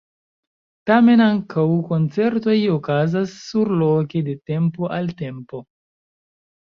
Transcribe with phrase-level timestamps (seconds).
[0.91, 5.63] Tamen ankaŭ koncertoj okazas surloke de tempo al tempo.